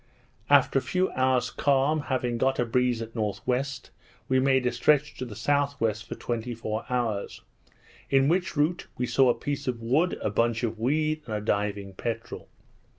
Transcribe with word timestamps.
After 0.49 0.79
a 0.79 0.81
few 0.81 1.11
hours 1.11 1.51
calm, 1.51 1.99
having 1.99 2.39
got 2.39 2.57
a 2.57 2.65
breeze 2.65 3.03
at 3.03 3.15
N.W., 3.15 3.39
we 4.27 4.39
made 4.39 4.65
a 4.65 4.71
stretch 4.71 5.15
to 5.19 5.25
the 5.25 5.35
S.W. 5.35 5.93
for 5.93 6.15
twenty 6.15 6.55
four 6.55 6.85
hours; 6.89 7.43
in 8.09 8.27
which 8.27 8.57
route 8.57 8.87
we 8.97 9.05
saw 9.05 9.29
a 9.29 9.35
piece 9.35 9.67
of 9.67 9.79
wood, 9.79 10.17
a 10.19 10.31
bunch 10.31 10.63
of 10.63 10.79
weed, 10.79 11.21
and 11.27 11.35
a 11.35 11.39
diving 11.39 11.93
peterel. 11.93 12.47